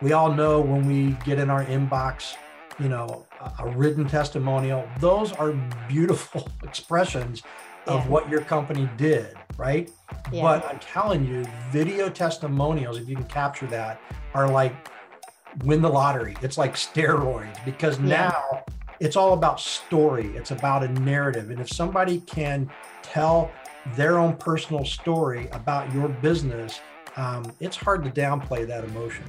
[0.00, 2.34] we all know when we get in our inbox,
[2.78, 5.52] you know, a, a written testimonial, those are
[5.88, 7.42] beautiful expressions
[7.86, 8.08] of Yeah.
[8.08, 9.90] what your company did, right?
[10.30, 10.42] Yeah.
[10.42, 14.00] But I'm telling you, video testimonials, if you can capture that,
[14.34, 14.74] are like
[15.64, 16.36] win the lottery.
[16.42, 18.28] It's like steroids because Yeah.
[18.30, 18.64] now
[19.00, 20.26] it's all about story.
[20.36, 21.50] It's about a narrative.
[21.50, 22.70] And if somebody can
[23.02, 23.50] tell
[23.96, 26.80] their own personal story about your business,
[27.16, 29.24] um, it's hard to downplay that emotion.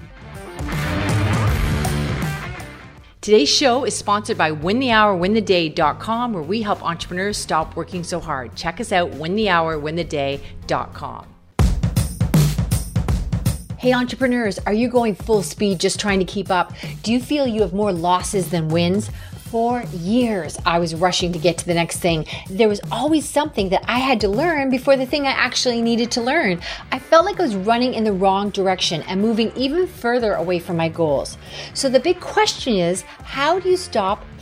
[3.22, 8.56] Today's show is sponsored by winthehourwintheday.com, where we help entrepreneurs stop working so hard.
[8.56, 11.28] Check us out, winthehourwintheday.com.
[13.78, 16.72] Hey, entrepreneurs, are you going full speed just trying to keep up?
[17.04, 19.10] Do you feel you have more losses than wins?
[19.50, 22.28] For years, I was rushing to get to the next thing.
[22.52, 26.12] There was always something that I had to learn before the thing I actually needed
[26.12, 26.62] to learn.
[26.92, 30.60] I felt like I was running in the wrong direction and moving even further away
[30.60, 31.36] from my goals.
[31.74, 34.24] So, the big question is how do you stop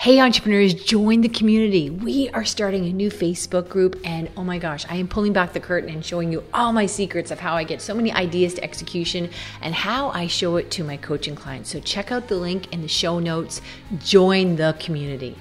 [0.00, 1.90] Hey, entrepreneurs, join the community.
[1.90, 5.52] We are starting a new Facebook group, and oh my gosh, I am pulling back
[5.52, 8.54] the curtain and showing you all my secrets of how I get so many ideas
[8.54, 9.28] to execution
[9.60, 11.70] and how I show it to my coaching clients.
[11.70, 13.60] So, check out the link in the show notes.
[13.98, 15.36] Join the community.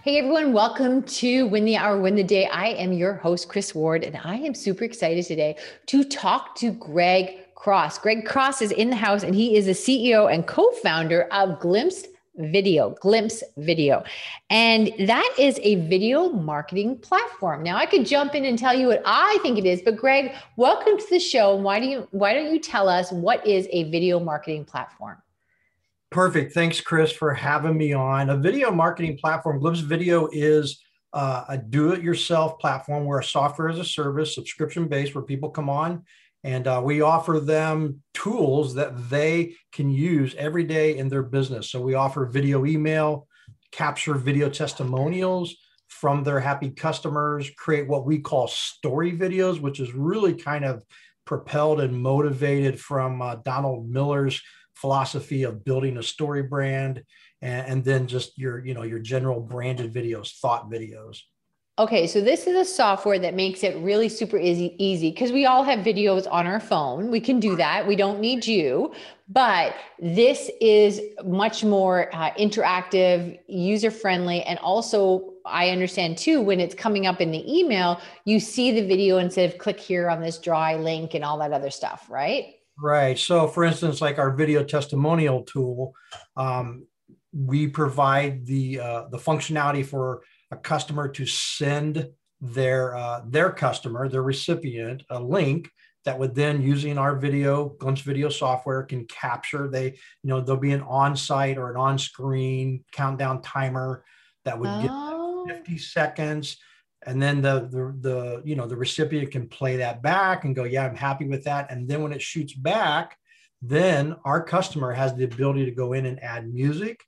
[0.00, 2.46] Hey everyone, welcome to Win the Hour, Win the Day.
[2.46, 6.70] I am your host, Kris Ward, and I am super excited today to talk to
[6.70, 7.98] Greg Cross.
[7.98, 11.60] Greg Cross is in the house, and he is the CEO and co founder of
[11.60, 12.06] Glimpse
[12.36, 14.04] Video, Glimpse Video.
[14.50, 17.62] And that is a video marketing platform.
[17.62, 20.32] Now I could jump in and tell you what I think it is, but Greg,
[20.56, 21.56] welcome to the show.
[21.56, 25.16] Why do you why don't you tell us what is a video marketing platform?
[26.10, 26.52] Perfect.
[26.52, 28.30] Thanks, Kris, for having me on.
[28.30, 30.80] A video marketing platform, Glimpse Video, is
[31.12, 33.04] uh, a do it yourself platform.
[33.04, 36.04] We're a software as a service, subscription based, where people come on
[36.46, 41.68] and uh, we offer them tools that they can use every day in their business.
[41.68, 43.26] So we offer video email,
[43.72, 45.56] capture video testimonials
[45.88, 50.84] from their happy customers, create what we call story videos, which is really kind of
[51.24, 54.40] propelled and motivated from uh, Donald Miller's
[54.76, 57.02] philosophy of building a story brand
[57.42, 61.22] and, and, then just your you know your general branded videos thought videos
[61.78, 65.46] okay so this is a software that makes it really super easy easy because we
[65.46, 68.92] all have videos on our phone we can do that we don't need you
[69.28, 76.60] but this is much more uh, interactive user friendly and also I understand too, when
[76.60, 80.20] it's coming up in the email, you see the video instead of click here on
[80.20, 82.54] this dry link and all that other stuff, right?
[82.78, 83.18] Right.
[83.18, 85.94] So, for instance, like our video testimonial tool,
[86.36, 86.86] um,
[87.32, 92.08] we provide the uh, the functionality for a customer to send
[92.40, 95.70] their uh, their customer, their recipient, a link
[96.04, 99.68] that would then, using our video Glimpse Video software, can capture.
[99.68, 104.04] They, you know, there'll be an on-site or an on-screen countdown timer
[104.44, 105.44] that would oh.
[105.46, 106.58] get 50 seconds
[107.06, 110.64] and then the, the the you know the recipient can play that back and go
[110.64, 113.16] yeah i'm happy with that and then when it shoots back
[113.62, 117.00] then our customer has the ability to go in and add music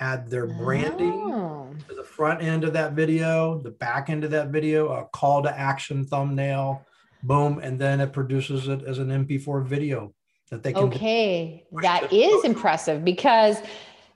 [0.00, 1.74] add their branding Oh.
[1.88, 5.42] to the front end of that video the back end of that video a call
[5.42, 6.84] to action thumbnail
[7.22, 10.12] boom and then it produces it as an mp4 video
[10.50, 12.50] that they can Okay, that is that to is social.
[12.50, 13.58] impressive because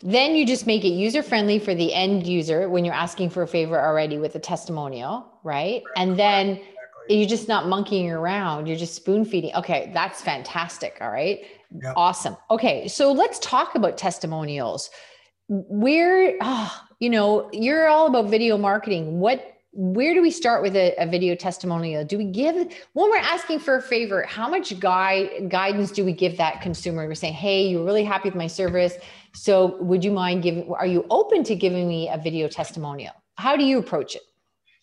[0.00, 3.42] then you just make it user friendly for the end user when you're asking for
[3.42, 5.82] a favor already with a testimonial, right?
[5.94, 7.18] And then Exactly.
[7.20, 9.54] you're just not monkeying around, you're just spoon feeding.
[9.54, 10.98] Okay, that's fantastic.
[11.00, 11.44] All right.
[11.80, 11.94] Yep.
[11.96, 12.36] Awesome.
[12.50, 14.90] Okay, so let's talk about testimonials.
[15.52, 19.20] Where, ah, you know, you're all about video marketing.
[19.20, 22.04] What where do we start with a, a, video testimonial?
[22.04, 22.54] Do we give
[22.92, 24.22] when we're asking for a favor?
[24.22, 27.06] How much guide guidance do we give that consumer?
[27.06, 28.94] We're saying, "Hey, you're really happy with my service,
[29.34, 30.70] so would you mind giving?
[30.72, 33.12] Are you open to giving me a video testimonial?
[33.36, 34.22] How do you approach it?"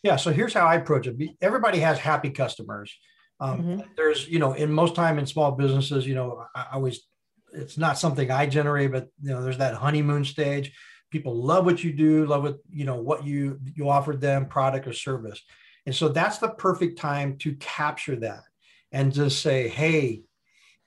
[0.04, 0.16] Yeah.
[0.18, 1.16] So here's how I approach it.
[1.42, 2.96] Everybody has happy customers.
[3.40, 3.86] Um, Mhm.
[3.96, 7.08] There's, you know, in most time in small businesses, you know, I always,
[7.54, 10.72] it's not something I generate, but you know, there's that honeymoon stage.
[11.12, 14.88] People love what you do, love what you know what you you offered them, product
[14.88, 15.42] or service,
[15.86, 18.44] and so that's the perfect time to capture that
[18.92, 20.24] and just say, "Hey,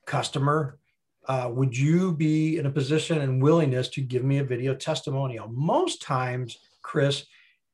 [0.06, 0.78] customer,
[1.26, 5.48] uh, would you be in a position and willingness to give me a video testimonial?"
[5.48, 7.26] Most times, Kris,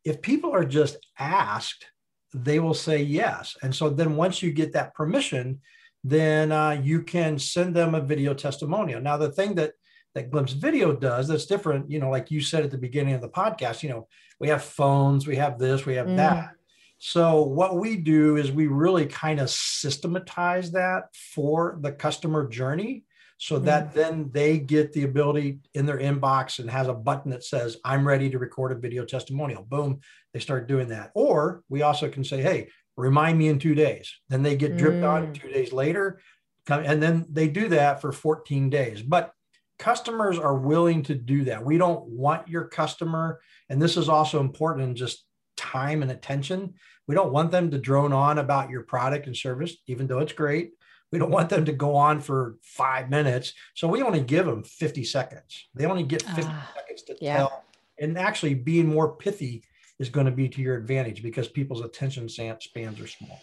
[0.04, 1.86] if people are just asked,
[2.32, 3.56] they will say yes.
[3.62, 5.60] And so then once you get that permission,
[6.10, 9.00] then uh, you can send them a video testimonial.
[9.00, 9.72] Now, the thing that
[10.14, 13.20] that Glimpse Video does that's different, you know, like you said at the beginning of
[13.20, 14.08] the podcast, you know,
[14.40, 16.16] we have phones, we have this, we have mm.
[16.16, 16.50] that.
[16.98, 23.04] So what we do is we really kind of systematize that for the customer journey
[23.38, 23.66] so mm-hmm.
[23.66, 27.78] that then they get the ability in their inbox and has a button that says
[27.84, 30.00] i'm ready to record a video testimonial boom
[30.32, 34.14] they start doing that or we also can say hey remind me in two days
[34.28, 35.08] then they get dripped mm.
[35.08, 36.20] on two days later
[36.68, 39.32] and then they do that for 14 days but
[39.78, 44.40] customers are willing to do that we don't want your customer and this is also
[44.40, 45.24] important in just
[45.58, 46.74] time and attention.
[47.06, 50.32] We don't want them to drone on about your product and service, even though it's
[50.32, 50.70] great.
[51.10, 53.52] We don't want them to go on for five minutes.
[53.74, 55.68] So we only give them 50 seconds.
[55.74, 57.36] They only get 50 uh, seconds to yeah.
[57.38, 57.64] tell.
[57.98, 59.64] And actually, being more pithy
[59.98, 63.40] is going to be to your advantage because people's attention spans are small.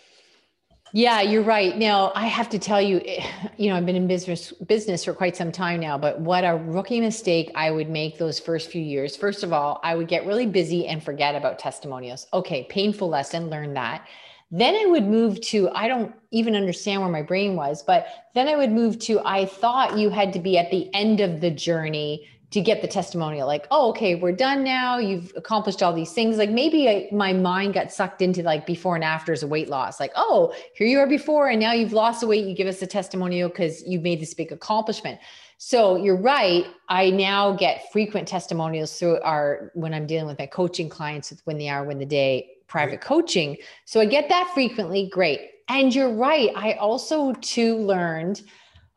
[0.93, 1.77] Yeah, you're right.
[1.77, 5.13] Now, I have to tell you, eh, you know, I've been in business business for
[5.13, 8.81] quite some time now, but what a rookie mistake I would make those first few
[8.81, 9.15] years.
[9.15, 12.27] First of all, I would get really busy and forget about testimonials.
[12.33, 14.07] Okay, painful lesson, learn that.
[14.51, 18.47] Then I would move to I don't even understand where my brain was, but then
[18.47, 21.51] I would move to I thought you had to be at the end of the
[21.51, 22.25] journey
[22.55, 24.97] to get the testimonial like oh okay we're done now.
[24.97, 26.37] You've accomplished all these things.
[26.37, 29.99] Like maybe I, my mind got sucked into like before and afters of weight loss.
[29.99, 32.45] Like oh here you are before and now you've lost the weight.
[32.45, 35.19] You give us a testimonial because you've made this big accomplishment.
[35.57, 36.65] So you're right.
[36.87, 41.45] I now get frequent testimonials through our when i'm dealing with my coaching clients with
[41.45, 43.57] win the hour win the day private coaching.
[43.83, 45.09] So i get that frequently.
[45.11, 45.41] Great.
[45.67, 46.51] And you're right.
[46.55, 48.43] I also too learned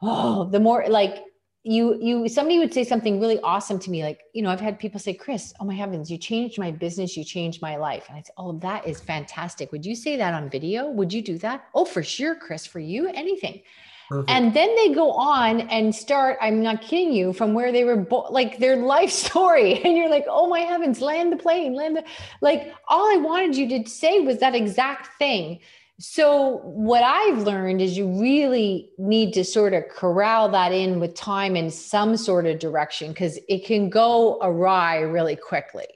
[0.00, 1.25] oh the more like
[1.69, 4.79] you you somebody would say something really awesome to me like you know i've had
[4.79, 8.06] people say kris oh my heavens you changed my business you changed my life.
[8.09, 9.70] And i said oh that is fantastic.
[9.73, 10.88] Would you say that on video?
[10.91, 11.67] Would you do that?
[11.75, 13.61] Oh for sure kris for you anything.
[14.09, 14.31] Perfect.
[14.31, 17.99] and then they go on and start i'm not kidding you from where they were
[17.99, 19.82] bo- like their life story.
[19.85, 22.05] And you're like oh my heavens land the plane land the
[22.41, 25.59] like all i wanted you to say was that exact thing
[26.00, 31.15] so, what I've learned is you really need to sort of corral that in with
[31.15, 35.87] time in some sort of direction because it can go awry really quickly.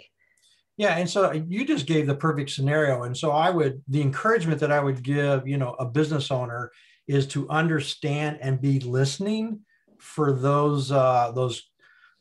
[0.76, 3.04] Yeah, and so you just gave the perfect scenario.
[3.04, 6.72] And so I would the encouragement that I would give, you know, a business owner
[7.06, 9.60] is to understand and be listening
[9.98, 11.70] for those uh those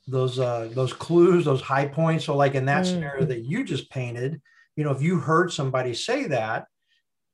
[0.08, 2.26] those uh those clues, those high points.
[2.26, 2.90] So like in that mm.
[2.90, 4.40] scenario that you just painted,
[4.76, 6.66] you know, if you heard somebody say that,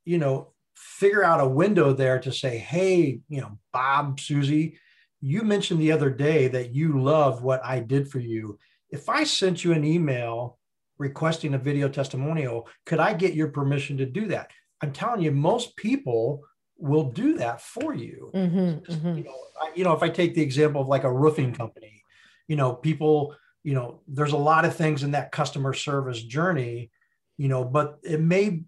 [0.08, 4.80] you know, figure out a window there to say, hey, you know, Bob, Susie,
[5.20, 8.58] you mentioned the other day that you loved what I did for you.
[8.90, 10.60] If I sent you an email
[10.98, 14.52] requesting a video testimonial, could I get your permission to do that?
[14.82, 16.42] I'm telling you, most people
[16.78, 18.32] will do that for you.
[18.34, 19.18] Mm-hmm, mm-hmm.
[19.18, 22.04] You, know, I, you know, if I take the example of like a roofing company,
[22.48, 26.92] you know, people, you know, there's a lot of things in that customer service journey,
[27.38, 28.64] you know, but it may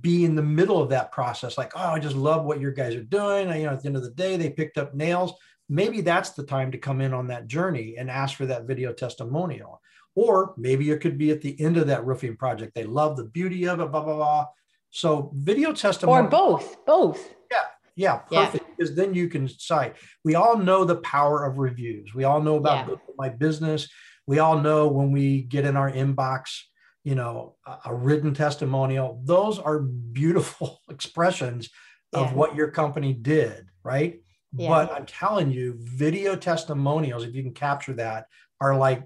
[0.00, 2.94] be in the middle of that process like oh i just love what your guys
[2.94, 3.48] are doing.
[3.48, 5.34] You know at the end of the day they picked up nails.
[5.68, 8.92] Maybe that's the time to come in on that journey and ask for that video
[8.92, 9.82] testimonial.
[10.14, 12.74] Or maybe it could be at the end of that roofing project.
[12.74, 14.46] They love the beauty of it blah blah blah.
[14.90, 17.34] So video testimonial or both both.
[17.50, 17.58] Yeah
[17.96, 18.74] yeah perfect yeah.
[18.76, 22.14] because then you can cite we all know the power of reviews.
[22.14, 22.94] We all know about yeah.
[23.18, 23.88] my business.
[24.26, 26.62] We all know when we get in our inbox
[27.06, 29.22] you know, a, a written testimonial.
[29.24, 31.70] Those are beautiful expressions
[32.12, 32.34] of yeah.
[32.34, 34.20] what your company did, right?
[34.52, 34.68] Yeah.
[34.68, 38.26] But I'm telling you, video testimonials, if you can capture that,
[38.60, 39.04] are like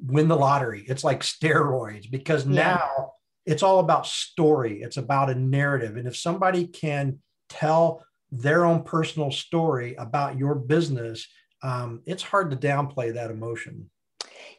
[0.00, 0.84] win the lottery.
[0.86, 2.74] It's like steroids because yeah.
[2.76, 3.14] now
[3.44, 4.80] it's all about story.
[4.82, 5.96] It's about a narrative.
[5.96, 7.18] And if somebody can
[7.48, 11.26] tell their own personal story about your business,
[11.64, 13.90] um, it's hard to downplay that emotion.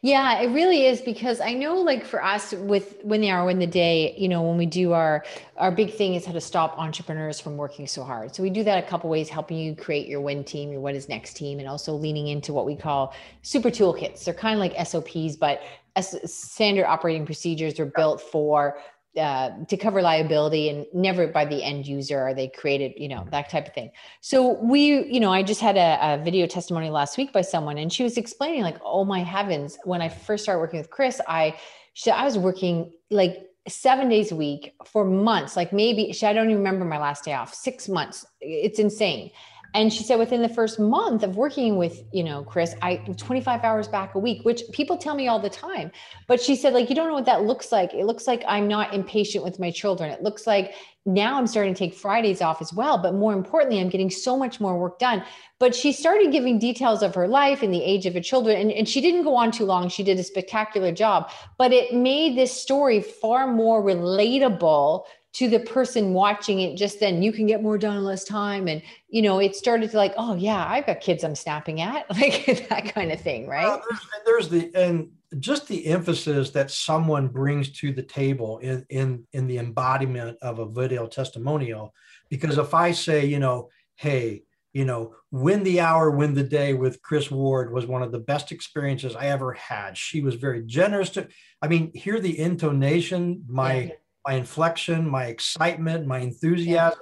[0.03, 3.57] Yeah, it really is because I know like for us with win the hour win
[3.57, 5.25] the day, you know, when we do our
[5.57, 8.35] our big thing is how to stop entrepreneurs from working so hard.
[8.35, 10.93] So we do that a couple ways, helping you create your win team, your what
[10.93, 14.23] is next team, and also leaning into what we call super toolkits.
[14.23, 15.61] They're kind of like SOPs, but
[16.03, 18.77] standard operating procedures are built for
[19.17, 23.25] uh, to cover liability and never by the end user are they created you know
[23.31, 23.91] that type of thing.
[24.21, 27.77] So we you know i just had a, a, video testimony last week by someone
[27.77, 31.21] and she was explaining like oh my heavens when i first started working with kris
[31.27, 31.55] i
[31.93, 36.33] she, i was working like seven days a week for months like maybe she, i
[36.33, 39.31] don't even remember my last day off six months it's insane
[39.73, 43.63] And she said within the first month of working with, you know, Kris, I 25
[43.63, 45.91] hours back a week, which people tell me all the time.
[46.27, 47.93] But she said, like, you don't know what that looks like.
[47.93, 50.09] It looks like I'm not impatient with my children.
[50.09, 50.73] It looks like
[51.05, 52.97] now I'm starting to take Fridays off as well.
[52.97, 55.23] But more importantly, I'm getting so much more work done.
[55.59, 58.57] But she started giving details of her life and the age of her children.
[58.57, 59.89] And, and she didn't go on too long.
[59.89, 61.31] She did a spectacular job.
[61.57, 65.05] But it made this story far more relatable
[65.37, 68.67] to the person watching it just then you can get more done in less time.
[68.67, 72.09] And you know it started to like oh yeah i've got kids i'm snapping at
[72.17, 73.65] like that kind of thing right?
[73.65, 73.81] Well,
[74.25, 79.25] there's, there's, the and just the emphasis that someone brings to the table in in
[79.33, 81.93] in the embodiment of a video testimonial.
[82.29, 86.73] Because if i say you know hey you know win the hour win the day
[86.73, 89.97] with kris ward was one of the best experiences i ever had.
[89.97, 91.27] She was very generous to
[91.61, 93.91] i mean hear the intonation my yeah
[94.27, 96.99] my inflection, my excitement, my enthusiasm,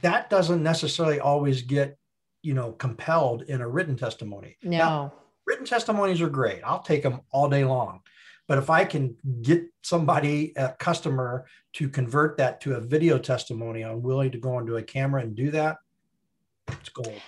[0.00, 1.98] that doesn't necessarily always get,
[2.42, 4.56] you know, compelled in a written testimony.
[4.62, 4.78] No.
[4.78, 5.12] Now,
[5.44, 6.60] written testimonies are great.
[6.64, 8.02] I'll take them all day long.
[8.46, 13.82] But if I can get somebody, a customer, to convert that to a video testimony,
[13.82, 15.78] I'm willing to go onto a camera and do that.
[16.68, 17.20] It's gold.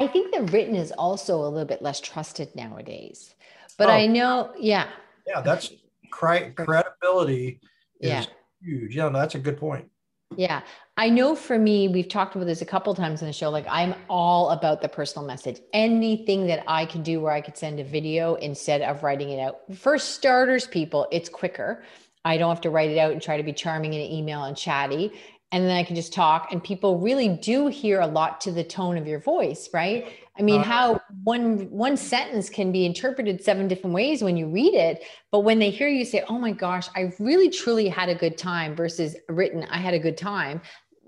[0.00, 3.36] I think the written is also a little bit less trusted nowadays.
[3.76, 4.88] But oh, I know, yeah.
[5.28, 5.70] Yeah, that's
[6.10, 7.60] credibility
[8.00, 8.24] is yeah
[8.62, 8.96] huge.
[8.96, 9.88] Yeah, no, that's a good point.
[10.36, 10.60] Yeah.
[10.96, 13.48] I know for me, we've talked about this a couple times in the show.
[13.48, 15.60] Like, I'm all about the personal message.
[15.72, 19.40] Anything that I can do where I could send a video instead of writing it
[19.40, 19.60] out.
[19.74, 21.82] For starters, people, it's quicker.
[22.24, 24.44] I don't have to write it out and try to be charming in an email
[24.44, 25.12] and chatty
[25.50, 26.52] and then I can just talk.
[26.52, 30.06] And people really do hear a lot to the tone of your voice, right?
[30.38, 34.46] I mean, uh, how one one sentence can be interpreted seven different ways when you
[34.46, 38.08] read it, but when they hear you say, "Oh my gosh, I really truly had
[38.08, 40.60] a good time," versus written, "I had a good time,"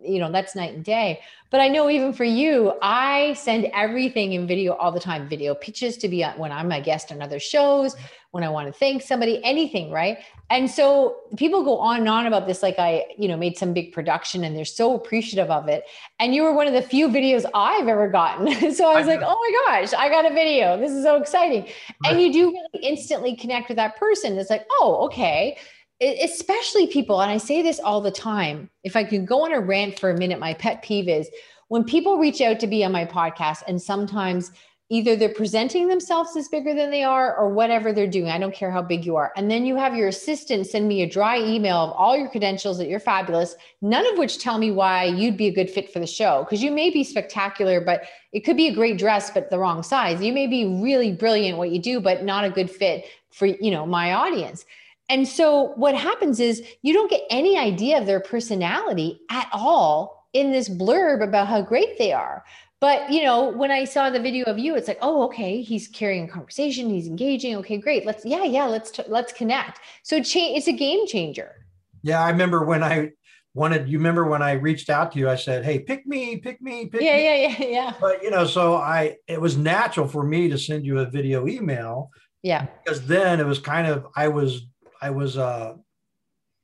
[0.02, 1.20] you know, that's night and day.
[1.50, 5.54] But I know even for you, I send everything in video all the time video
[5.54, 7.96] pitches to be when I'm a guest on other shows,
[8.30, 10.18] when I want to thank somebody, anything, right?
[10.48, 13.72] And so people go on and on about this, like I, you know, made some
[13.72, 15.84] big production and they're so appreciative of it.
[16.20, 18.46] And you were one of the few videos I've ever gotten.
[18.74, 20.78] so I was I like, oh my gosh, I got a video.
[20.78, 21.62] This is so exciting.
[21.62, 22.12] Right.
[22.12, 24.38] And you do really instantly connect with that person.
[24.38, 25.56] It's like, oh, okay
[26.00, 28.70] especially people, and I say this all the time.
[28.84, 31.28] If I can go on a rant for a minute, my pet peeve is
[31.68, 34.50] when people reach out to be on my podcast, and sometimes
[34.92, 38.28] either they're presenting themselves as bigger than they are or whatever they're doing.
[38.28, 39.32] I don't care how big you are.
[39.36, 42.76] And then you have your assistant send me a dry email of all your credentials
[42.78, 46.00] that you're fabulous, none of which tell me why you'd be a good fit for
[46.00, 46.42] the show.
[46.42, 48.02] Because you may be spectacular, but
[48.32, 50.20] it could be a great dress, but the wrong size.
[50.20, 53.70] You may be really brilliant what you do, but not a good fit for you
[53.70, 54.64] know my audience.
[55.10, 60.28] And so what happens is you don't get any idea of their personality at all
[60.32, 62.44] in this blurb about how great they are.
[62.80, 65.88] But you know, when I saw the video of you, it's like, oh, okay, he's
[65.88, 67.56] carrying a conversation, he's engaging.
[67.56, 68.06] Okay, great.
[68.06, 69.80] Let's, yeah, yeah, let's t- let's connect.
[70.04, 71.66] So it's a game changer.
[72.02, 73.10] Yeah, I remember when I
[73.52, 73.88] wanted.
[73.88, 75.28] You remember when I reached out to you?
[75.28, 77.24] I said, hey, pick me, pick me, pick yeah, me.
[77.24, 80.56] Yeah, yeah, yeah, yeah, But you know, so I it was natural for me to
[80.56, 82.10] send you a video email.
[82.42, 82.66] Yeah.
[82.84, 84.66] Because then it was kind of I was
[85.00, 85.74] I was uh,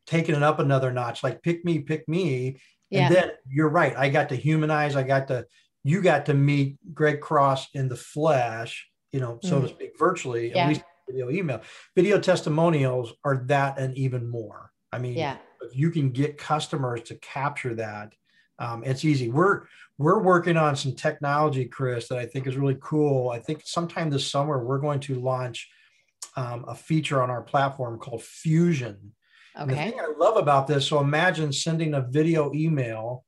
[0.06, 2.58] taking it up another notch, like pick me, pick me.
[2.90, 3.06] Yeah.
[3.06, 3.96] And then you're right.
[3.96, 4.94] I got to humanize.
[4.94, 5.46] I got to,
[5.82, 9.62] you got to meet Greg Cross in the flesh, you know, so mm.
[9.62, 10.64] to speak, virtually, yeah.
[10.64, 11.62] at least video email.
[11.94, 14.70] Video testimonials are that and even more.
[14.92, 15.36] I mean, yeah.
[15.62, 18.12] if you can get customers to capture that,
[18.58, 19.30] um, it's easy.
[19.30, 19.64] We're
[19.98, 23.30] we're working on some technology, Kris, that I think is really cool.
[23.30, 25.68] I think sometime this summer we're going to launch
[26.36, 29.12] um, a feature on our platform called Fusion.
[29.54, 29.62] Okay.
[29.62, 33.24] And the thing I love about this, so imagine sending a video email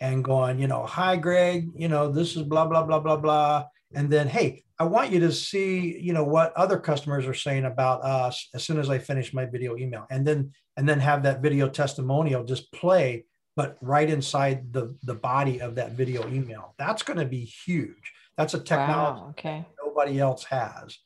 [0.00, 3.64] and going, you know, hi, Greg, you know, this is blah, blah, blah, blah, blah.
[3.94, 7.64] And then, hey, I want you to see, you know, what other customers are saying
[7.64, 10.06] about us as soon as I finish my video email.
[10.10, 13.24] And then, and then have that video testimonial just play,
[13.56, 16.74] but right inside the, the body of that video email.
[16.76, 18.12] That's going to be huge.
[18.36, 19.64] That's a technology wow, okay.
[19.94, 20.98] Nobody else has.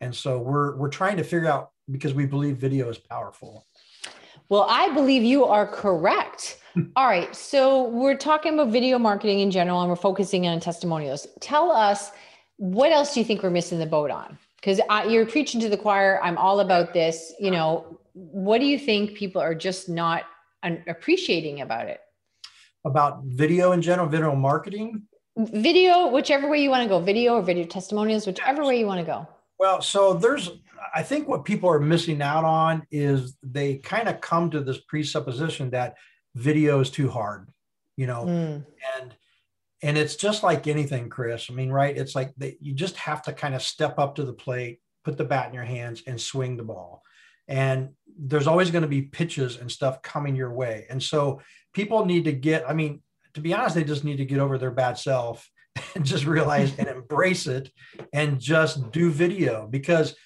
[0.00, 3.66] And so we're we're trying to figure out because we believe video is powerful.
[4.48, 6.60] Well, I believe you are correct.
[6.96, 7.34] All right.
[7.34, 11.26] So we're talking about video marketing in general and we're focusing on testimonials.
[11.40, 12.12] Tell us
[12.58, 14.38] what else do you think we're missing the boat on?
[14.56, 16.20] Because you're preaching to the choir.
[16.22, 17.32] I'm all about this.
[17.38, 20.24] You know, what do you think people are just not
[20.86, 22.00] appreciating about it?
[22.84, 25.02] About video in general, video marketing?
[25.36, 29.00] Video, whichever way you want to go, video or video testimonials, whichever way you want
[29.00, 29.28] to go.
[29.58, 30.50] Well, so there's,
[30.94, 34.78] I think what people are missing out on is they kind of come to this
[34.78, 35.96] presupposition that
[36.34, 37.48] video is too hard,
[37.96, 38.66] you know, mm.
[38.98, 39.14] and
[39.82, 41.48] and it's just like anything, Kris.
[41.50, 41.96] I mean, right?
[41.96, 45.18] It's like they, you just have to kind of step up to the plate, put
[45.18, 47.02] the bat in your hands, and swing the ball.
[47.46, 50.86] And there's always going to be pitches and stuff coming your way.
[50.88, 51.42] And so
[51.74, 53.02] people need to get, I mean,
[53.36, 55.48] to be honest, they just need to get over their bad self
[55.94, 57.70] and just realize and embrace it
[58.14, 60.16] and just do video because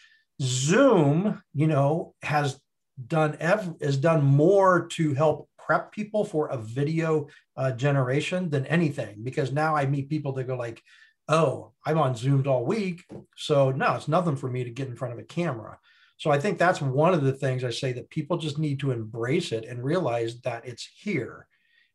[0.40, 2.60] Zoom, you know, has
[3.04, 7.26] done ev- has done more to help prep people for a video
[7.56, 10.80] uh, generation than anything because now I meet people that go like,
[11.28, 13.04] oh, I'm on Zoomed all week.
[13.36, 15.80] So no, it's nothing for me to get in front of a camera.
[16.16, 18.92] So I think that's one of the things I say that people just need to
[18.92, 21.48] embrace it and realize that it's here.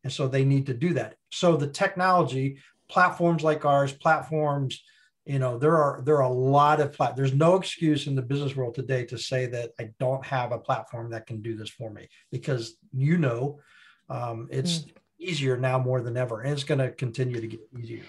[0.05, 1.15] And so they need to do that.
[1.31, 4.83] So the technology, platforms like ours, platforms,
[5.25, 8.21] you know, there are there are a lot of plat- there's no excuse in the
[8.21, 11.69] business world today to say that I don't have a platform that can do this
[11.69, 13.59] for me because you know
[14.07, 14.91] um, it's mm.
[15.17, 18.03] easier now more than ever, and it's going to continue to get easier.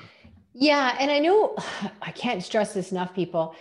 [0.52, 1.56] Yeah, and I know
[2.02, 3.56] I can't stress this enough, people.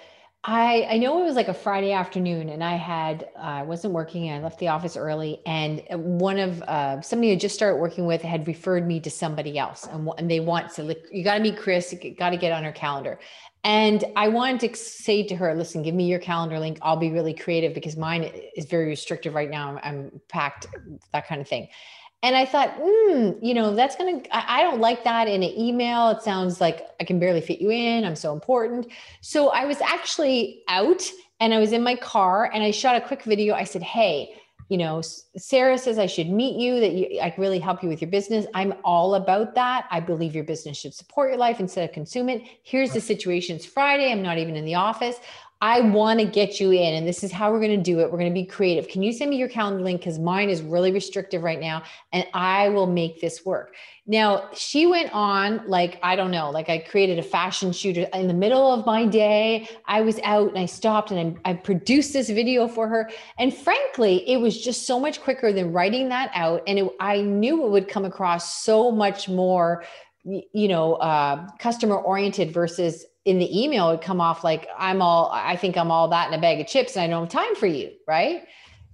[0.47, 3.95] I I know it was like a Friday afternoon, and I had uh, I wasn't
[3.95, 4.31] working.
[4.31, 8.21] I left the office early, and one of uh, somebody I just started working with
[8.21, 11.41] had referred me to somebody else, and, and they want to like you got to
[11.41, 13.19] meet Kris, got to get on her calendar.
[13.63, 16.77] And I wanted to say to her, listen, give me your calendar link.
[16.83, 19.79] I'll be really creative because mine is very restrictive right now.
[19.81, 20.67] I'm packed,
[21.13, 21.69] that kind of thing.
[22.25, 25.55] And I thought, mm, you know, that's going to, I don't like that in an
[25.55, 26.09] email.
[26.09, 28.03] It sounds like I can barely fit you in.
[28.03, 28.87] I'm so important.
[29.21, 31.03] So I was actually out
[31.39, 33.53] and I was in my car and I shot a quick video.
[33.53, 34.33] I said, hey,
[34.69, 35.03] you know,
[35.37, 38.09] Sarah says I should meet you, that you, I can really help you with your
[38.09, 38.47] business.
[38.55, 39.85] I'm all about that.
[39.91, 42.41] I believe your business should support your life instead of consume it.
[42.63, 43.57] Here's the situation.
[43.57, 44.11] It's Friday.
[44.11, 45.17] I'm not even in the office.
[45.61, 48.11] I want to get you in, and this is how we're going to do it.
[48.11, 48.89] We're going to be creative.
[48.89, 50.01] Can you send me your calendar link?
[50.01, 53.73] Because mine is really restrictive right now, and I will make this work.
[54.05, 58.27] Now, she went on, like, I don't know, like I created a fashion shoot in
[58.27, 59.67] the middle of my day.
[59.85, 63.09] I was out and I stopped and I, I produced this video for her.
[63.39, 66.61] And frankly, it was just so much quicker than writing that out.
[66.67, 69.83] And it, I knew it would come across so much more
[70.25, 75.29] you know uh, customer oriented versus in the email would come off like I'm all
[75.33, 77.55] I think I'm all that in a bag of chips and I don't have time
[77.55, 78.43] for you, right?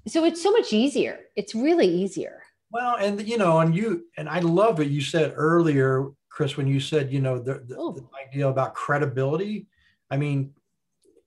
[0.08, 1.20] So it's so much easier.
[1.36, 2.42] It's really easier.
[2.72, 6.68] Well, and you know, and you and I love what you said earlier, Kris, when
[6.68, 7.92] you said, you know, the, the, oh.
[7.92, 9.68] the idea about credibility.
[10.10, 10.54] I mean,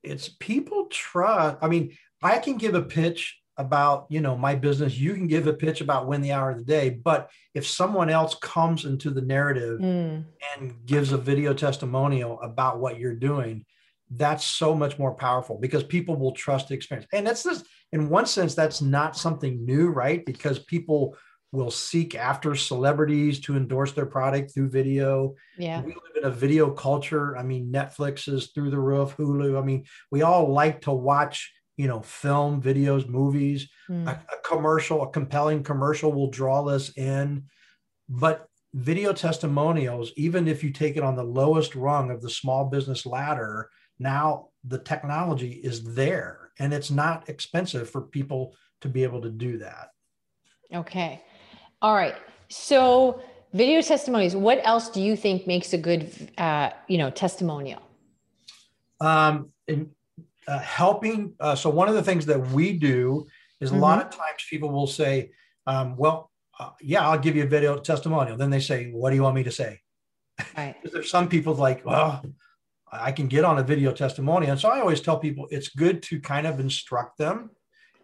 [0.02, 1.58] it's people trust.
[1.60, 5.46] I mean, I can give a pitch about you know my business you can give
[5.46, 9.10] a pitch about win the hour of the day but if someone else comes into
[9.10, 10.24] the narrative mm.
[10.56, 13.64] and gives a video testimonial about what you're doing
[14.10, 17.08] that's so much more powerful because people will trust the experience.
[17.12, 20.24] And that's this in one sense that's not something new right?
[20.24, 21.16] Because people
[21.52, 25.34] will seek after celebrities to endorse their product through video.
[25.56, 25.82] Yeah.
[25.82, 27.36] We live in a video culture.
[27.36, 29.60] I mean netflix is through the roof hulu.
[29.60, 34.06] I mean we all like to watch you know, film, videos, movies, mm.
[34.06, 37.44] a, a, commercial, a compelling commercial will draw us in.
[38.08, 42.66] But video testimonials, even if you take it on the lowest rung of the small
[42.66, 49.02] business ladder, now the technology is there and it's not expensive for people to be
[49.02, 49.88] able to do that.
[50.72, 51.22] Okay.
[51.82, 52.14] All right.
[52.48, 53.20] So
[53.52, 57.82] video testimonies, what else do you think makes a good, uh, you know, testimonial?
[59.00, 59.50] Um,
[60.46, 61.34] uh, helping.
[61.40, 63.26] Uh, so one of the things that we do
[63.60, 63.78] is mm-hmm.
[63.78, 64.08] a lot mm-hmm.
[64.08, 65.30] of times people will say,
[65.66, 69.16] um, "Well, uh, yeah, I'll give you a video testimonial." Then they say, "What do
[69.16, 69.80] you want me to say?"
[70.56, 70.76] Right.
[70.92, 72.24] There's some people like, "Well,
[72.90, 76.02] I can get on a video testimonial," and so I always tell people it's good
[76.04, 77.50] to kind of instruct them,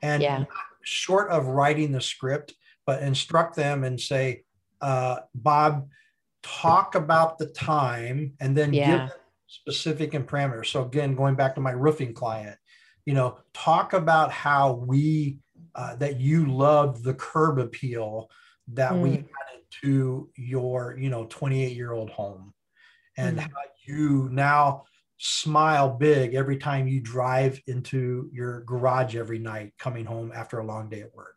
[0.03, 0.45] and yeah.
[0.83, 2.55] short of writing the script,
[2.87, 4.45] but instruct them and say,
[4.81, 5.89] uh, "Bob."
[6.43, 8.87] Talk about the time and then yeah.
[8.87, 9.20] give them
[9.51, 10.67] specific and parameters.
[10.67, 12.57] So again, going back to my roofing client,
[13.05, 15.39] you know, talk about how we
[15.75, 18.31] uh, that you loved the curb appeal
[18.69, 19.03] that mm.
[19.03, 22.55] we added to your, you know, 28 year old home,
[23.17, 23.41] and mm.
[23.41, 23.49] how
[23.87, 24.85] you now
[25.19, 30.65] smile big every time you drive into your garage every night coming home after a
[30.65, 31.37] long day at work.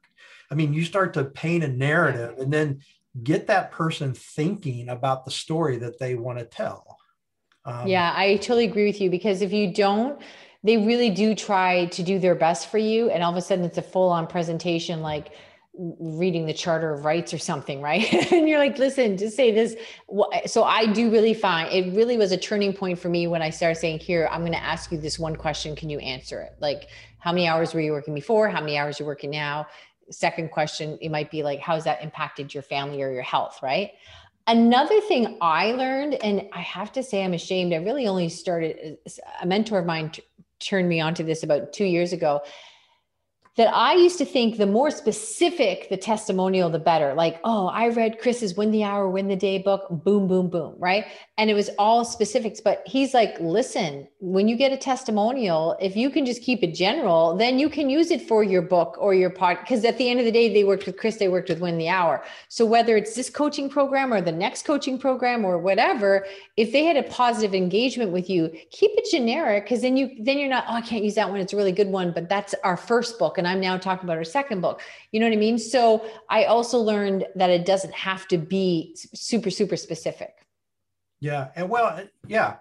[0.51, 2.79] I mean, you start to paint a narrative and then
[3.21, 6.97] get that person thinking about the story that they want to tell.
[7.65, 10.21] Um, yeah, I totally agree with you because if you don't,
[10.63, 13.09] they really do try to do their best for you.
[13.09, 15.33] And all of a sudden it's a full on presentation, like
[15.75, 18.13] reading the Charter of Rights or something, right?
[18.31, 19.75] and you're like, listen, just say this.
[20.45, 23.49] So I do really find it really was a turning point for me when I
[23.49, 25.75] started saying, here, I'm going to ask you this one question.
[25.75, 26.53] Can you answer it?
[26.59, 28.49] Like, how many hours were you working before?
[28.49, 29.67] How many hours you're you working now?
[30.11, 33.91] Second question, it might be like, how's that impacted your family or your health, right?
[34.45, 38.97] Another thing I learned, and I have to say I'm ashamed, I really only started,
[39.41, 40.23] a mentor of mine t-
[40.59, 42.41] turned me onto this about two years ago
[43.55, 47.13] that I used to think the more specific the testimonial, the better.
[47.13, 50.73] Like, oh, I read Kris's Win the Hour, Win the Day book, boom, boom, boom,
[50.79, 51.05] right?
[51.37, 52.59] And it was all specifics.
[52.59, 56.73] But he's like, listen, when you get a testimonial, if you can just keep it
[56.73, 59.59] general, then you can use it for your book or your pod.
[59.59, 61.77] Because at the end of the day, they worked with Kris, they worked with Win
[61.77, 62.23] the Hour.
[62.49, 66.25] So whether it's this coaching program or the next coaching program or whatever,
[66.57, 70.39] if they had a positive engagement with you, keep it generic because then you then
[70.39, 71.39] you're not, oh, I can't use that one.
[71.39, 74.17] It's a really good one, but that's our first book and I'm now talking about
[74.17, 74.81] her second book.
[75.11, 75.57] You know what I mean?
[75.57, 80.33] So I also learned that it doesn't have to be super, super specific.
[81.19, 81.49] Yeah.
[81.55, 82.55] And well, yeah.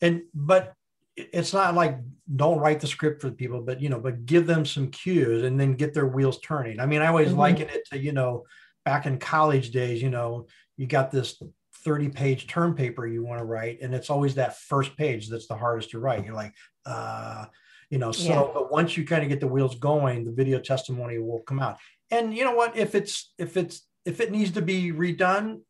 [0.00, 0.74] And, but
[1.16, 1.98] it's not like
[2.34, 5.42] don't write the script for the people, but, you know, but give them some cues
[5.42, 6.80] and then get their wheels turning.
[6.80, 7.38] I mean, I always mm-hmm.
[7.38, 8.44] liken it to, you know,
[8.84, 11.42] back in college days, you know, you got this
[11.84, 15.46] 30 page term paper you want to write and it's always that first page that's
[15.46, 16.52] the hardest to write you're like
[16.84, 17.46] uh
[17.90, 18.46] you know so yeah.
[18.54, 21.76] but once you kind of get the wheels going the video testimony will come out
[22.10, 25.60] and you know what if it's if it's if it needs to be redone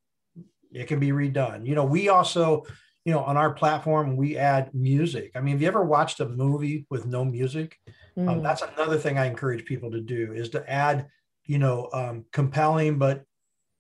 [0.73, 2.65] it can be redone you know we also
[3.05, 6.29] you know on our platform we add music i mean have you ever watched a
[6.29, 7.77] movie with no music
[8.17, 8.31] um, mm.
[8.31, 11.07] um, that's another thing i encourage people to do is to add
[11.45, 13.25] you know um, compelling but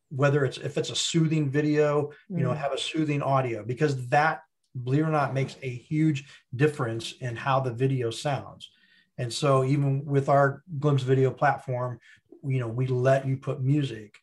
[0.09, 2.57] whether it's if it's a soothing video you know mm.
[2.57, 4.40] have a soothing audio because that
[4.83, 8.71] believe it or not, makes a huge difference in how the video sounds.
[9.19, 11.99] And so even with our Glimpse video platform,
[12.43, 14.17] you know, we let you put music.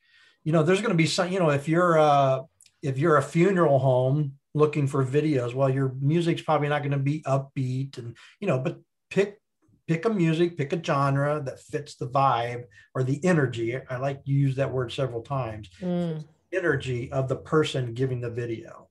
[0.43, 2.43] You know, there's going to be some, you know, if you're a,
[2.81, 6.97] if you're a funeral home looking for videos, well, your music's probably not going to
[6.97, 8.79] be upbeat and, you know, but
[9.09, 9.39] pick
[9.87, 13.79] pick a music, pick a genre that fits the vibe or the energy.
[13.89, 15.69] I like to use that word several times.
[15.81, 16.25] Mm.
[16.53, 18.86] Energy of the person giving the video.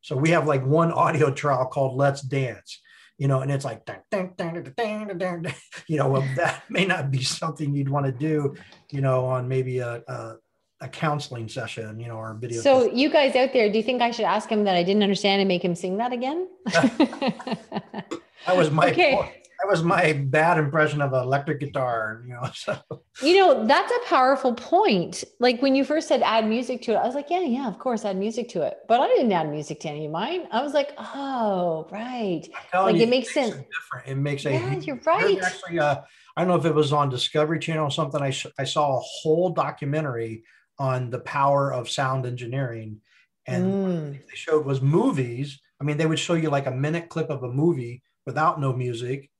[0.00, 2.80] So we have like one audio trial called Let's Dance,
[3.18, 5.54] you know, and it's like, dang, dang, dang, dang, dang, dang.
[5.88, 8.54] you know, well, that may not be something you'd want to do,
[8.90, 10.36] you know, on maybe a, a,
[10.80, 12.62] a counseling session, you know, or video.
[12.62, 12.96] So test.
[12.96, 15.40] you guys out there, do you think I should ask him that I didn't understand
[15.40, 16.48] and make him sing that again?
[16.66, 19.16] that was my okay.
[19.16, 22.50] point that was my bad impression of an electric guitar, you know.
[22.54, 22.78] So
[23.22, 25.24] you know, that's a powerful point.
[25.38, 27.78] Like when you first said add music to it, I was like, yeah, yeah, of
[27.78, 28.78] course, add music to it.
[28.88, 30.46] But I didn't add music to any of mine.
[30.50, 32.46] I was like, oh, right.
[32.72, 33.50] Like you, it makes it sense.
[33.50, 34.08] different.
[34.08, 35.38] It makes a yeah, you're right.
[35.42, 36.00] Actually, uh,
[36.36, 38.22] I don't know if it was on Discovery Channel or something.
[38.22, 40.44] I, I saw a whole documentary
[40.78, 43.00] on the power of sound engineering.
[43.46, 44.12] And mm.
[44.12, 45.60] they showed was movies.
[45.80, 48.72] I mean, they would show you like a minute clip of a movie without no
[48.72, 49.30] music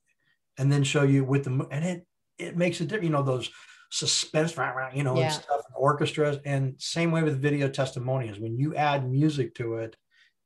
[0.60, 2.06] and then show you with the and it
[2.38, 3.04] it makes a difference.
[3.04, 3.50] You know those
[3.90, 4.56] suspense,
[4.94, 5.24] you know, yeah.
[5.24, 8.38] and stuff, and orchestras, and same way with video testimonials.
[8.38, 9.96] When you add music to it,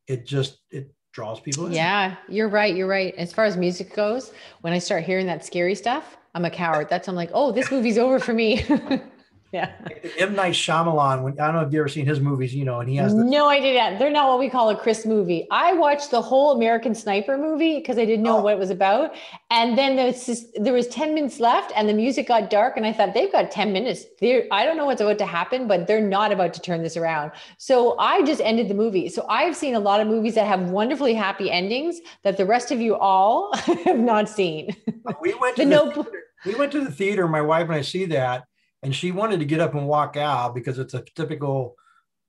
[0.07, 1.73] it just it draws people in.
[1.73, 2.75] Yeah, you're right.
[2.75, 3.15] You're right.
[3.17, 6.89] As far as music goes, when I start hearing that scary stuff, I'm a coward.
[6.89, 8.65] That's I'm like, oh, this movie's over for me.
[9.55, 9.71] Yeah.
[10.19, 11.23] M Night Shyamalan.
[11.23, 13.15] When I don't know if you ever seen his movies, you know, and he has
[13.15, 13.95] the- no idea.
[14.01, 15.47] They're not what we call a Kris movie.
[15.53, 18.43] I watched the whole American Sniper movie because I didn't know oh.
[18.43, 19.15] what it was about,
[19.53, 22.77] and then there was just, there was ten minutes left, and the music got dark,
[22.77, 24.05] and I thought they've got ten minutes.
[24.21, 26.97] They're, I don't know what's about to happen, but they're not about to turn this
[26.97, 27.31] around.
[27.57, 29.09] So I just ended the movie.
[29.09, 32.73] So I've seen a lot of movies that have wonderfully happy endings that the rest
[32.73, 34.75] of you all have not seen.
[35.21, 36.11] We went to the, the
[36.45, 37.29] we went to the theater.
[37.29, 38.47] My wife and I see that
[38.85, 41.77] and she wanted to get up and walk out because it's a typical,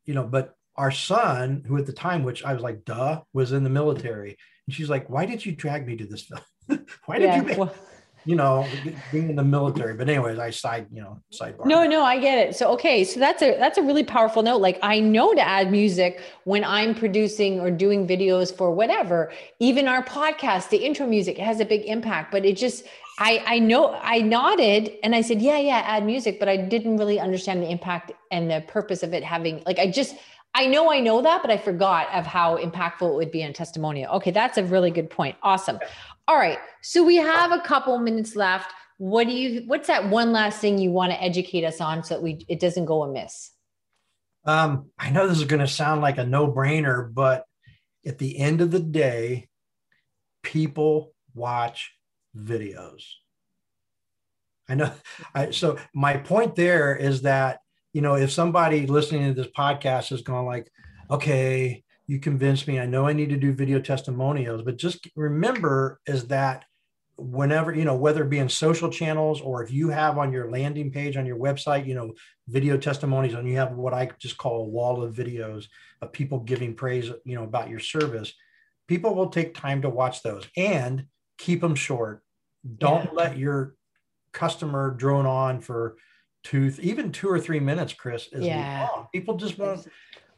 [0.05, 3.51] you know, but our son, who at the time, which I was like, duh, was
[3.51, 4.37] in the military.
[4.67, 6.85] And she's like, why did you drag me to this film?
[7.05, 7.73] why did yeah, you make, well,
[8.25, 8.67] you know,
[9.11, 9.93] being in the military.
[9.93, 11.65] But anyways, I side, you know, sidebar.
[11.65, 12.55] No, no, I get it.
[12.55, 14.61] So okay, so that's a that's a really powerful note.
[14.61, 19.31] Like I know to add music when I'm producing or doing videos for whatever.
[19.59, 22.31] Even our podcast, the intro music, it has a big impact.
[22.31, 22.85] But it just
[23.19, 26.97] I I know I nodded and I said, yeah, yeah, add music, but I didn't
[26.97, 30.15] really understand the impact and the purpose of it having like I just
[30.57, 33.51] I know I know that, but I forgot of how impactful it would be in
[33.51, 34.13] testimonial.
[34.15, 35.35] Okay, that's a really good point.
[35.43, 35.79] Awesome.
[36.27, 36.57] All right.
[36.81, 38.71] So we have a couple minutes left.
[38.97, 42.15] What do you what's that one last thing you want to educate us on so
[42.15, 43.51] that we it doesn't go amiss?
[44.45, 47.45] Um, I know this is going to sound like a no-brainer, but
[48.05, 49.49] at the end of the day,
[50.43, 51.91] people watch
[52.38, 53.03] videos.
[54.69, 54.91] I know.
[55.33, 57.59] I, so my point there is that
[57.93, 60.71] you know if somebody listening to this podcast is going like,
[61.09, 62.79] okay, you convinced me.
[62.79, 66.65] I know I need to do video testimonials, but just remember is that
[67.17, 70.51] whenever you know whether it be in social channels or if you have on your
[70.51, 72.13] landing page on your website you know
[72.49, 75.67] video testimonies and you have what i just call a wall of videos
[76.01, 78.33] of people giving praise you know about your service
[78.87, 81.05] people will take time to watch those and
[81.37, 82.21] keep them short
[82.77, 83.11] don't yeah.
[83.13, 83.75] let your
[84.33, 85.95] customer drone on for
[86.43, 88.89] two even two or three minutes kris is yeah.
[88.91, 89.87] long people just won't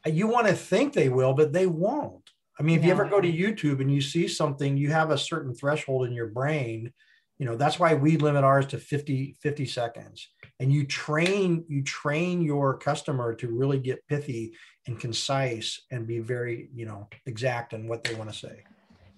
[0.08, 2.28] Uh, you want to think they will but they won't
[2.60, 5.18] I mean, if you ever go to YouTube and you see something, you have a
[5.18, 6.92] certain threshold in your brain.
[7.38, 10.28] You know, that's why we limit ours to 50, 50 seconds.
[10.60, 14.54] And you train, you train your customer to really get pithy
[14.88, 18.64] and concise and be very, you know, exact in what they want to say.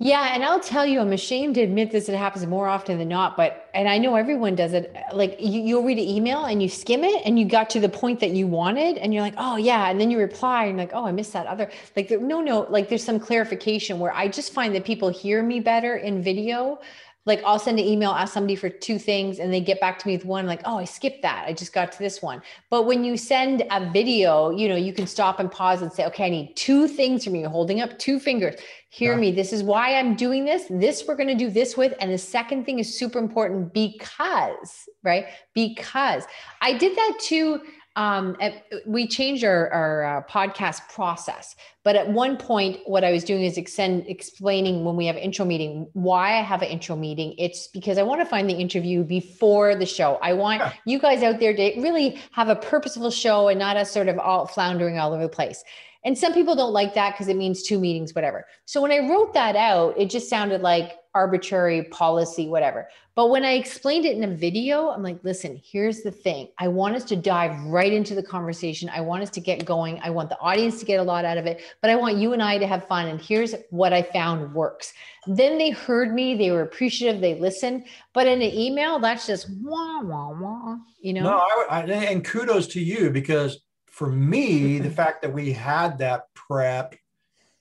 [0.01, 2.07] Yeah, and I'll tell you, I'm ashamed to admit this.
[2.07, 4.95] It happens more often than not, but and I know everyone does it.
[5.11, 7.89] Like you, you'll read an email and you skim it, and you got to the
[7.89, 10.91] point that you wanted, and you're like, oh yeah, and then you reply, and like,
[10.93, 11.69] oh, I missed that other.
[11.97, 15.59] Like, no, no, like there's some clarification where I just find that people hear me
[15.59, 16.79] better in video
[17.25, 20.07] like I'll send an email, ask somebody for two things, and they get back to
[20.07, 21.45] me with one, like, oh, I skipped that.
[21.47, 22.41] I just got to this one.
[22.69, 26.05] But when you send a video, you know, you can stop and pause and say,
[26.05, 28.55] okay, I need two things from you, holding up two fingers.
[28.89, 29.19] Hear yeah.
[29.19, 29.31] me.
[29.31, 30.65] This is why I'm doing this.
[30.69, 31.93] This we're going to do this with.
[31.99, 35.25] And the second thing is super important because, right?
[35.53, 36.23] Because
[36.61, 37.61] I did that too
[37.95, 38.37] um,
[38.85, 41.55] we changed our, our uh, podcast process.
[41.83, 45.45] But at one point, what I was doing is extend, explaining when we have intro
[45.45, 47.35] meeting why I have an intro meeting.
[47.37, 50.19] It's because I want to find the interview before the show.
[50.21, 50.73] I want yeah.
[50.85, 54.19] you guys out there to really have a purposeful show and not us sort of
[54.19, 55.63] all floundering all over the place.
[56.05, 58.45] And some people don't like that because it means two meetings, whatever.
[58.65, 62.87] So when I wrote that out, it just sounded like arbitrary policy, whatever.
[63.19, 66.47] But when I explained it in a video, I'm like, listen, here's the thing.
[66.57, 68.89] I want us to dive right into the conversation.
[68.93, 69.99] I want us to get going.
[70.01, 72.31] I want the audience to get a lot out of it, but I want you
[72.31, 73.07] and I to have fun.
[73.07, 74.93] And here's what I found works.
[75.27, 77.87] Then they heard me, they were appreciative, they listened.
[78.13, 81.23] But in an email, that's just wah, wah, wah, you know?
[81.23, 81.37] No,
[81.69, 86.33] I, I, and kudos to you because for me, the fact that we had that
[86.35, 86.95] prep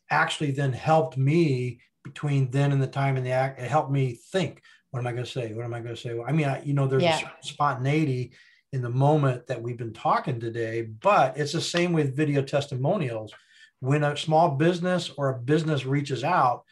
[0.09, 3.61] actually then helped me between then and the time in the act.
[3.61, 5.53] It helped me think, what am I going to say?
[5.53, 6.19] What am I going to say?
[6.27, 7.21] I mean, I, you know, there's yeah.
[7.21, 8.33] a spontaneity
[8.73, 13.33] in the moment that we've been talking today, but it's the same with video testimonials.
[13.81, 16.65] When a small business or a business reaches out,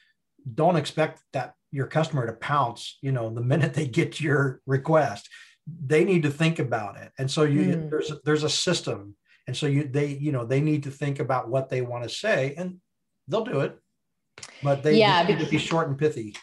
[0.55, 5.29] don't expect that your customer to pounce, you know, the minute they get your request.
[5.67, 7.13] They need to think about it.
[7.19, 7.91] And so you mm.
[7.91, 11.49] there's there's a system and so you they you know they need to think about
[11.49, 12.77] what they want to say and
[13.29, 13.79] they'll do it
[14.63, 16.35] but they yeah, need to be short and pithy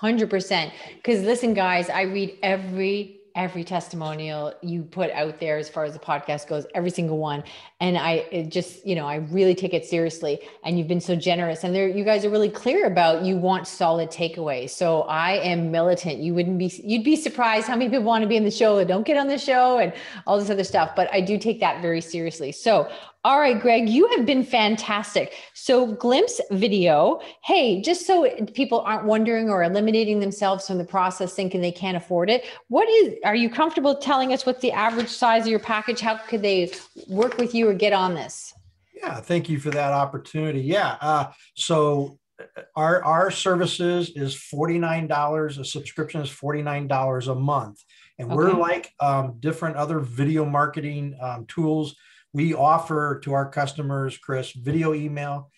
[0.00, 5.84] 100% because listen guys i read every every testimonial you put out there as far
[5.84, 7.44] as the podcast goes every single one.
[7.80, 10.40] And i just you know i really take it seriously.
[10.64, 11.62] And you've been so generous.
[11.62, 14.70] And there you guys are really clear about you want solid takeaways.
[14.70, 16.18] So i am militant.
[16.18, 18.76] You wouldn't be you'd be surprised how many people want to be in the show
[18.78, 19.92] that don't get on the show and
[20.26, 20.96] all this other stuff.
[20.96, 22.52] But i do take that very seriously.
[22.52, 22.90] So
[23.26, 25.34] all right, Greg, you have been fantastic.
[25.52, 31.34] So, Glimpse video, hey, just so people aren't wondering or eliminating themselves from the process
[31.34, 35.08] thinking they can't afford it, what is, are you comfortable telling us what's the average
[35.08, 35.98] size of your package?
[35.98, 36.70] How could they
[37.08, 38.54] work with you or get on this?
[38.94, 40.60] Yeah, thank you for that opportunity.
[40.60, 40.96] Yeah.
[41.00, 45.58] Uh, so, uh, our, our services is $49.
[45.58, 47.82] A subscription is $49 a month.
[48.20, 48.36] And okay.
[48.36, 51.96] we're like um, different other video marketing um, tools
[52.36, 55.50] we offer to our customers, Kris, video email,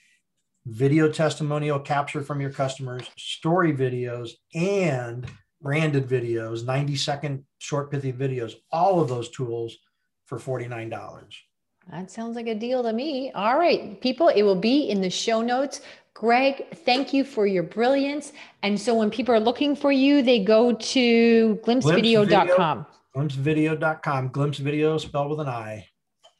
[0.64, 5.26] video testimonial capture from your customers, story videos, and
[5.60, 9.76] branded videos, 90 second short pithy videos, all of those tools
[10.26, 10.88] for $49.
[11.90, 13.32] That sounds like a deal to me.
[13.32, 15.80] All right, people, it will be in the show notes.
[16.14, 18.32] Greg, thank you for your brilliance.
[18.62, 22.86] And so when people are looking for you, they go to glimpsevideo.com.
[23.16, 25.88] Glimpsevideo.com, glimpse video spelled with an I.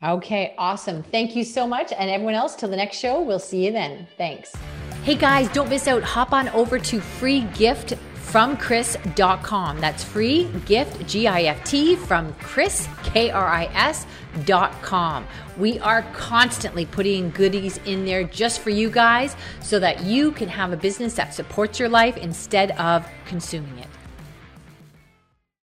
[0.03, 1.03] Okay, awesome.
[1.03, 1.93] Thank you so much.
[1.93, 4.07] And everyone else, till the next show, we'll see you then.
[4.17, 4.55] Thanks.
[5.03, 6.05] Hey guys, don't miss out.
[6.05, 9.81] Hop on over to freegiftfromkris.com.
[9.81, 14.07] That's free gift, G I F T, from Kris, K R I S.
[14.45, 15.27] Dot com.
[15.57, 20.49] We are constantly putting goodies in there just for you guys so that you can
[20.49, 23.89] have a business that supports your life instead of consuming it.